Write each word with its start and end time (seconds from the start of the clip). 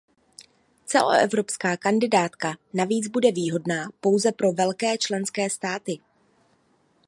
Celoevropská 0.85 1.77
kandidátka 1.77 2.55
navíc 2.73 3.07
bude 3.07 3.31
výhodná 3.31 3.89
pouze 3.99 4.31
pro 4.31 4.51
velké 4.51 4.97
členské 4.97 5.49
státy. 5.49 5.99